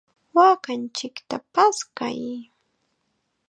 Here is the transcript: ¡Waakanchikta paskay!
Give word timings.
¡Waakanchikta 0.35 1.37
paskay! 1.53 2.21